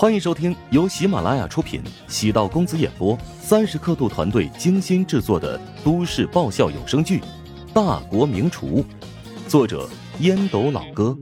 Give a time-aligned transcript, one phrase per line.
[0.00, 7.18] 欢迎收听由喜马拉雅出品、喜道公子演播、三十刻度团队精心制作的都市爆笑有声剧
[7.74, 8.80] 《大国名厨》，
[9.48, 9.90] 作者
[10.20, 11.18] 烟斗老哥，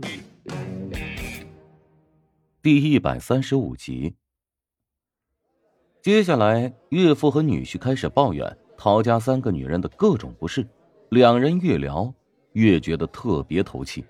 [2.60, 4.14] 第一百三十五集。
[6.02, 10.68] 接下来，岳父和女婿开始抱怨陶家三个女人的各种不是，
[11.08, 12.12] 两人越聊
[12.52, 14.04] 越觉得特别投气。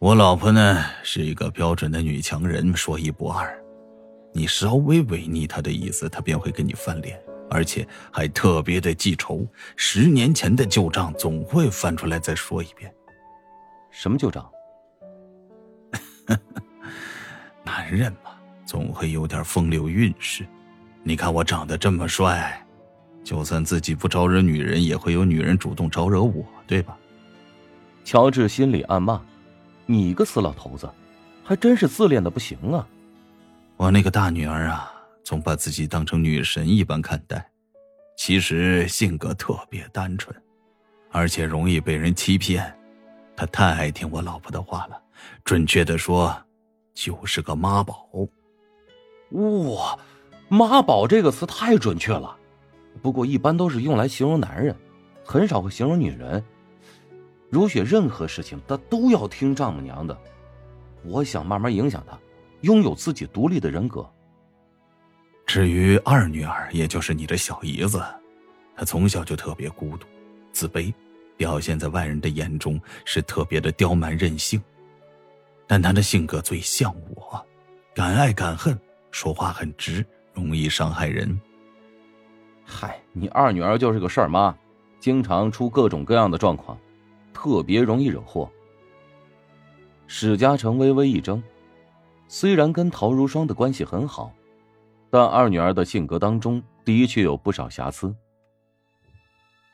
[0.00, 3.62] 我老婆呢是一个标准的女强人，说一不二。
[4.32, 9.46] 你稍微违逆她的意思，她便会跟你翻脸，而且还特别的记仇。
[9.76, 12.90] 十年前的旧账总会翻出来再说一遍。
[13.90, 14.50] 什么旧账？
[17.62, 18.30] 男人嘛，
[18.64, 20.46] 总会有点风流韵事。
[21.02, 22.66] 你看我长得这么帅，
[23.22, 26.96] 就算自己不招惹女人，也会有女人主动招惹我，对吧？
[28.02, 29.20] 乔治心里暗骂。
[29.90, 30.88] 你个死老头子，
[31.42, 32.86] 还真是自恋的不行啊！
[33.76, 34.88] 我那个大女儿啊，
[35.24, 37.44] 总把自己当成女神一般看待，
[38.16, 40.32] 其实性格特别单纯，
[41.10, 42.72] 而且容易被人欺骗。
[43.34, 44.96] 她太爱听我老婆的话了，
[45.42, 46.32] 准确的说，
[46.94, 48.08] 就是个妈宝。
[49.30, 49.98] 哇，
[50.48, 52.36] 妈宝这个词太准确了，
[53.02, 54.72] 不过一般都是用来形容男人，
[55.24, 56.44] 很少会形容女人。
[57.50, 60.16] 如雪任何事情，她都要听丈母娘的。
[61.02, 62.16] 我想慢慢影响她，
[62.60, 64.08] 拥有自己独立的人格。
[65.44, 68.00] 至于二女儿，也就是你的小姨子，
[68.76, 70.06] 她从小就特别孤独、
[70.52, 70.94] 自卑，
[71.36, 74.62] 表现在外人的眼中是特别的刁蛮任性。
[75.66, 77.44] 但她的性格最像我，
[77.92, 78.78] 敢爱敢恨，
[79.10, 81.40] 说话很直，容易伤害人。
[82.64, 84.56] 嗨，你二女儿就是个事儿妈，
[85.00, 86.78] 经常出各种各样的状况。
[87.32, 88.50] 特别容易惹祸。
[90.06, 91.42] 史嘉诚微微一怔，
[92.26, 94.32] 虽然跟陶如霜的关系很好，
[95.08, 98.14] 但二女儿的性格当中的确有不少瑕疵。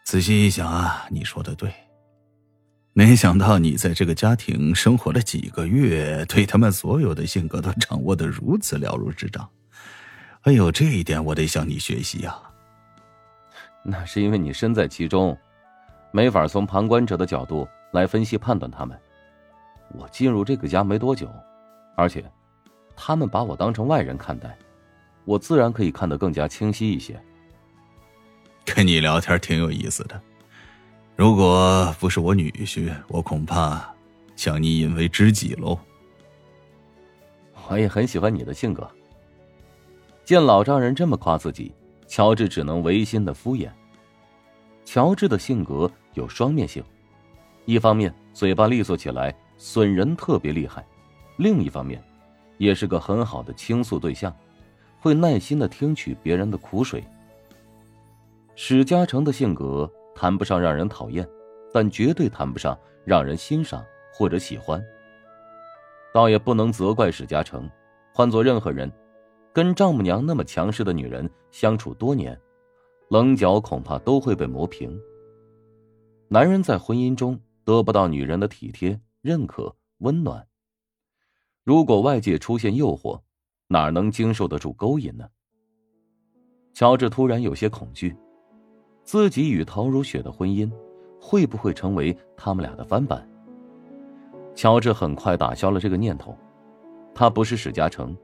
[0.05, 1.73] 仔细一想啊，你说的对。
[2.93, 9.49] 没想到你在这个家庭生活了几个月，对他们所有的性格都掌握的如此了如指掌。
[10.43, 12.39] 哎呦，这一点我得向你学习呀。
[13.83, 15.37] 那是因为你身在其中。
[16.11, 18.99] 没法从旁观者的角度来分析判断他们。
[19.93, 21.31] 我进入这个家没多久，
[21.97, 22.25] 而且
[22.97, 24.57] 他们把我当成外人看待，
[25.25, 27.21] 我自然可以看得更加清晰一些。
[28.65, 30.21] 跟你聊天挺有意思的，
[31.15, 33.95] 如果不是我女婿，我恐怕
[34.35, 35.79] 将你引为知己喽。
[37.69, 38.89] 我也很喜欢你的性格。
[40.25, 41.73] 见老丈人这么夸自己，
[42.09, 43.71] 乔治只能违心的敷衍。
[44.97, 46.83] 乔治的性格有双面性，
[47.67, 50.83] 一方面嘴巴利索起来损人特别厉害，
[51.37, 52.03] 另一方面，
[52.57, 54.35] 也是个很好的倾诉对象，
[54.99, 57.05] 会耐心的听取别人的苦水。
[58.55, 61.29] 史嘉诚的性格谈不上让人讨厌，
[61.75, 62.75] 但绝对谈不上
[63.05, 64.83] 让人欣赏或者喜欢。
[66.11, 67.71] 倒也不能责怪史嘉诚，
[68.15, 68.91] 换做任何人，
[69.53, 72.35] 跟丈母娘那么强势的女人相处多年。
[73.09, 74.99] 棱角恐怕都会被磨平。
[76.29, 80.45] 男人在婚姻中得不到女人的体贴、认可、温暖，
[81.63, 83.21] 如果外界出现诱惑，
[83.69, 85.29] 哪能经受得住勾引呢？
[86.75, 88.17] 乔治突然有些恐惧，
[89.05, 90.71] 自己与陶如雪的婚姻
[91.21, 93.29] 会不会成为他们俩的翻版？
[94.55, 96.37] 乔治很快打消了这个念头，
[97.15, 98.17] 他不是史嘉诚，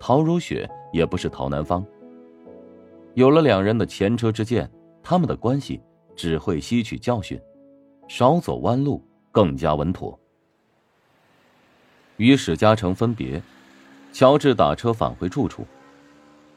[0.00, 1.84] 陶如雪也不是陶南方。
[3.16, 4.70] 有了两人的前车之鉴，
[5.02, 5.80] 他们的关系
[6.14, 7.40] 只会吸取教训，
[8.08, 10.20] 少走弯路，更加稳妥。
[12.18, 13.42] 与史嘉诚分别，
[14.12, 15.66] 乔治打车返回住处。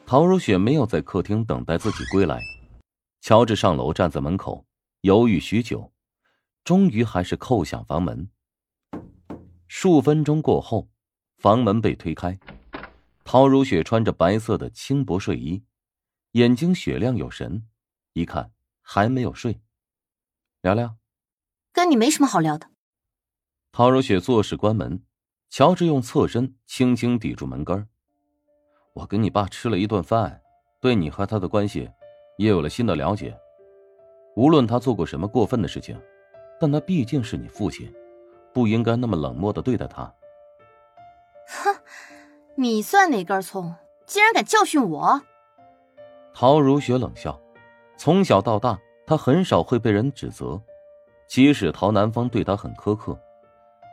[0.05, 2.41] 陶如雪没有在客厅等待自己归来，
[3.21, 4.65] 乔治上楼站在门口，
[4.99, 5.89] 犹豫许久，
[6.65, 8.27] 终于还是叩响房门。
[9.69, 10.89] 数分钟过后，
[11.37, 12.37] 房门被推开，
[13.23, 15.63] 陶如雪穿着白色的轻薄睡衣。
[16.33, 17.67] 眼睛雪亮有神，
[18.13, 19.61] 一看还没有睡。
[20.61, 20.95] 聊聊，
[21.73, 22.67] 跟你没什么好聊的。
[23.71, 25.01] 陶如雪做事关门，
[25.49, 27.87] 乔治用侧身轻轻抵住门根
[28.93, 30.39] 我跟你爸吃了一顿饭，
[30.79, 31.89] 对你和他的关系
[32.37, 33.35] 也有了新的了解。
[34.35, 35.99] 无论他做过什么过分的事情，
[36.59, 37.91] 但他毕竟是你父亲，
[38.53, 40.03] 不应该那么冷漠的对待他。
[41.47, 41.81] 哼，
[42.55, 43.73] 你算哪根葱？
[44.05, 45.21] 竟然敢教训我！
[46.41, 47.37] 陶如雪冷笑，
[47.97, 50.57] 从小到大，她很少会被人指责，
[51.27, 53.19] 即使陶南方对她很苛刻，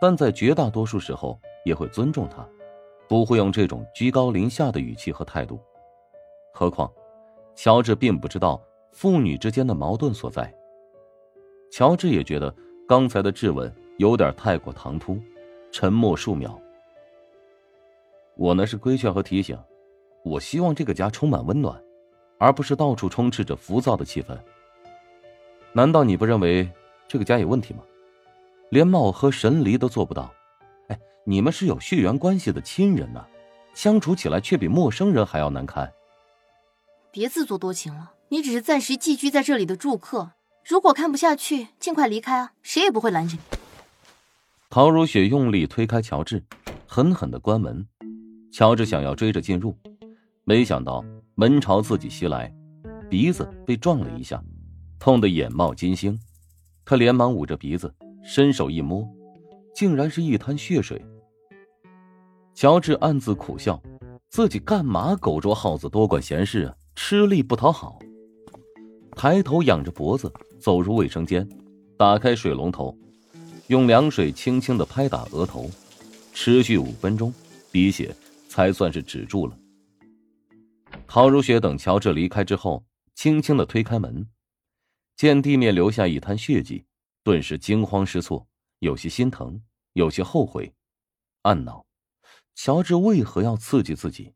[0.01, 2.47] 但在绝大多数时候也会尊重她。
[3.09, 5.59] 不会用这种居高临下的语气和态度。
[6.53, 6.89] 何况，
[7.57, 8.63] 乔治并不知道
[8.93, 10.55] 父女之间的矛盾所在。
[11.73, 12.55] 乔治也觉得
[12.87, 15.19] 刚才的质问有点太过唐突，
[15.73, 16.57] 沉默数秒。
[18.37, 19.59] 我呢是规劝和提醒，
[20.23, 21.77] 我希望这个家充满温暖，
[22.39, 24.39] 而不是到处充斥着浮躁的气氛。
[25.73, 26.71] 难道你不认为
[27.07, 27.83] 这个家有问题吗？
[28.71, 30.33] 连貌合神离都做不到，
[30.89, 33.25] 哎，你们是有血缘关系的亲人呐，
[33.75, 35.93] 相处起来却比陌生人还要难堪。
[37.13, 40.33] 别自作多情了，你只是暂时寄居在这里的住客，
[40.65, 43.41] 如果看不下去，尽快离开啊，谁也不会拦着你。
[44.69, 46.43] 陶如雪用力推开乔治，
[46.89, 47.87] 狠狠的关门。
[48.53, 49.79] 乔治想要追着进入，
[50.45, 51.05] 没想到
[51.39, 52.51] 门朝自己袭来，
[53.11, 54.43] 鼻子被撞了一下，
[54.99, 56.19] 痛得眼冒金星。
[56.83, 57.95] 他连忙捂着鼻子，
[58.25, 59.07] 伸手一摸，
[59.75, 61.05] 竟然是一滩血水。
[62.55, 63.79] 乔治暗自苦笑，
[64.31, 66.75] 自己干嘛狗捉耗子多管闲事啊？
[66.95, 67.99] 吃力不讨好。
[69.11, 71.47] 抬头仰着脖子走入卫生间，
[71.99, 72.97] 打开水龙头，
[73.67, 75.71] 用凉水轻轻的拍打额头，
[76.33, 77.31] 持续五分钟，
[77.71, 78.17] 鼻血。
[78.49, 79.55] 才算是止住了。
[81.09, 84.29] 陶如雪等乔治离开之后，轻轻的推开门，
[85.17, 86.85] 见地面留下一滩血迹，
[87.23, 88.47] 顿时惊慌失措，
[88.81, 89.63] 有些心疼，
[89.93, 90.75] 有些后悔，
[91.43, 91.87] 暗恼：
[92.55, 94.35] 乔治为何要刺激自己？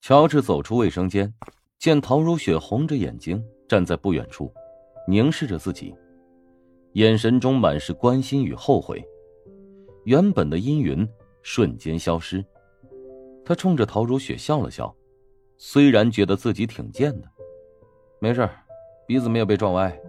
[0.00, 1.32] 乔治走出卫生间，
[1.78, 4.52] 见陶如雪红着眼睛站在不远处，
[5.06, 5.94] 凝视着自己，
[6.94, 9.04] 眼神中满是关心与后悔，
[10.04, 11.08] 原本的阴云
[11.42, 12.44] 瞬间消失。
[13.44, 14.94] 他冲着陶如雪笑了笑，
[15.60, 17.28] 虽然觉得自己挺贱的，
[18.20, 18.48] 没事
[19.08, 20.00] 鼻子没有被撞歪，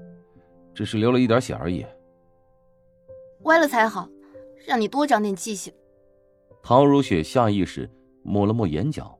[0.76, 1.84] 只是流了一点血而已。
[3.42, 4.08] 歪了才好，
[4.68, 5.74] 让你多长点记性。
[6.62, 7.90] 陶如雪下意识
[8.22, 9.18] 抹了抹眼角，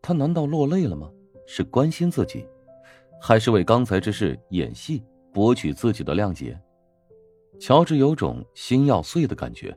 [0.00, 1.10] 她难道落泪了吗？
[1.46, 2.48] 是关心自己，
[3.20, 6.58] 还是为刚才之事演戏博取自己的谅解？
[7.60, 9.76] 乔治有种心要碎的感觉，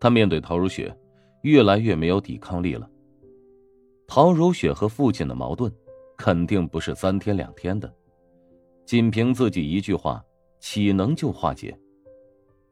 [0.00, 0.96] 他面对陶如雪。
[1.42, 2.90] 越来越没有抵抗力了。
[4.06, 5.72] 陶如雪和父亲的矛盾，
[6.16, 7.92] 肯定不是三天两天的，
[8.84, 10.24] 仅凭自己一句话，
[10.60, 11.76] 岂能就化解？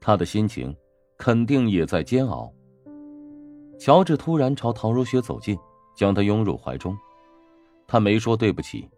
[0.00, 0.74] 他的心情，
[1.18, 2.52] 肯定也在煎熬。
[3.78, 5.58] 乔治突然朝陶如雪走近，
[5.96, 6.96] 将她拥入怀中。
[7.86, 8.88] 他没说对不起，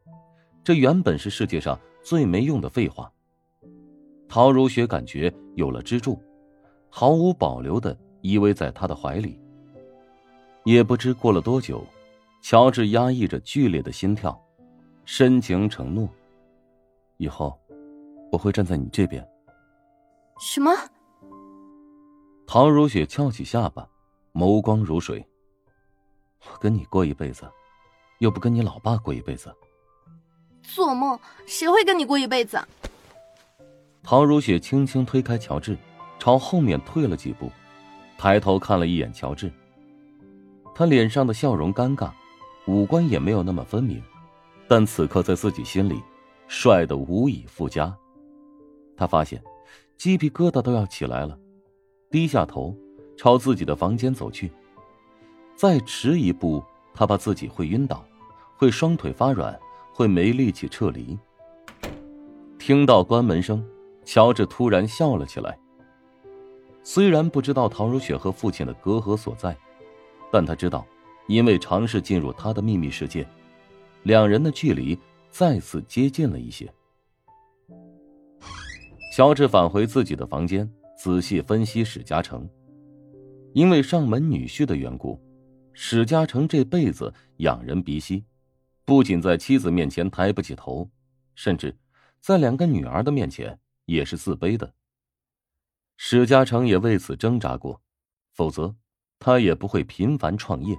[0.62, 3.10] 这原本是世界上最没用的废话。
[4.28, 6.20] 陶如雪感觉有了支柱，
[6.90, 9.40] 毫无保留的依偎在他的怀里。
[10.64, 11.84] 也不知过了多久，
[12.48, 14.40] 乔治压抑着剧烈的心跳，
[15.04, 16.08] 深情承诺
[17.18, 17.58] ：“以后
[18.30, 19.28] 我会站在你这边。”
[20.38, 20.70] 什么？
[22.46, 23.88] 陶如雪翘起下巴，
[24.32, 25.26] 眸光如水。
[26.48, 27.50] 我跟你过一辈子，
[28.20, 29.52] 又不跟你老爸过一辈子。
[30.62, 31.18] 做梦！
[31.46, 32.56] 谁会跟你过一辈子？
[34.04, 35.76] 陶如雪轻轻推开乔治，
[36.20, 37.50] 朝后面退了几步，
[38.16, 39.52] 抬头看了一眼乔治。
[40.76, 42.12] 他脸上的笑容尴尬，
[42.66, 44.02] 五官也没有那么分明，
[44.66, 46.02] 但此刻在自己心里，
[46.48, 47.94] 帅的无以复加。
[48.96, 49.42] 他发现，
[49.96, 51.38] 鸡皮疙瘩都要起来了，
[52.10, 52.76] 低下头，
[53.16, 54.50] 朝自己的房间走去。
[55.54, 56.62] 再迟一步，
[56.92, 58.04] 他怕自己会晕倒，
[58.56, 59.58] 会双腿发软，
[59.92, 61.18] 会没力气撤离。
[62.58, 63.64] 听到关门声，
[64.04, 65.58] 乔治突然笑了起来。
[66.82, 69.56] 虽然不知道陶如雪和父亲的隔阂所在。
[70.32, 70.84] 但他知道，
[71.26, 73.26] 因为尝试进入他的秘密世界，
[74.04, 74.98] 两人的距离
[75.30, 76.72] 再次接近了一些。
[79.12, 82.48] 乔治返回自己的房间，仔细分析史嘉诚。
[83.54, 85.18] 因为上门女婿的缘故，
[85.72, 88.24] 史嘉诚这辈子仰人鼻息，
[88.84, 90.88] 不仅在妻子面前抬不起头，
[91.34, 91.76] 甚至
[92.20, 94.74] 在两个女儿的面前也是自卑的。
[95.96, 97.80] 史嘉诚也为此挣扎过，
[98.32, 98.74] 否则。
[99.18, 100.76] 他也不会频繁创业，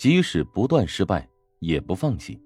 [0.00, 1.28] 即使不断失败
[1.58, 2.40] 也不放弃，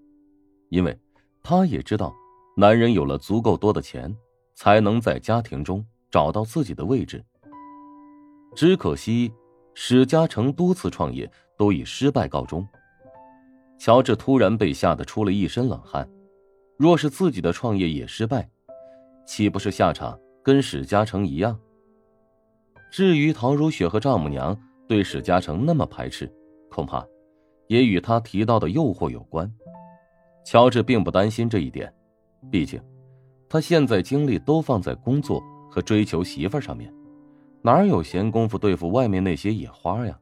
[0.71, 0.99] 因为
[1.41, 2.13] 他也知道，
[2.57, 4.13] 男人有了足够多的钱，
[4.57, 7.25] 才能在家庭中找到自己的位置。
[8.57, 9.33] 只可惜，
[9.73, 12.67] 史嘉诚多次创业都以失败告终。
[13.79, 16.11] 乔治突然被吓得出了一身冷汗，
[16.77, 18.51] 若是自己的创业也失败，
[19.29, 21.57] 岂不是下场跟史嘉诚一样？
[22.91, 24.61] 至于陶如雪和丈母娘。
[24.89, 26.31] 对史嘉诚那么排斥，
[26.69, 27.07] 恐怕
[27.67, 29.51] 也与他提到的诱惑有关。
[30.45, 31.93] 乔治并不担心这一点，
[32.51, 32.81] 毕竟
[33.49, 36.93] 他现在精力都放在工作和追求媳妇上面，
[37.63, 40.19] 哪有闲工夫对付外面那些野花呀？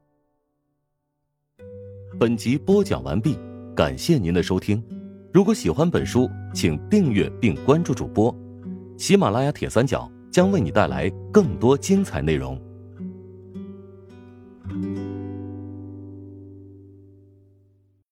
[2.19, 3.37] 本集播讲完毕，
[3.75, 4.81] 感谢您的收听。
[5.33, 8.33] 如果喜欢本书，请订阅并关注主播。
[8.97, 12.57] 喜马拉雅铁三角将为你带来更多精彩内容。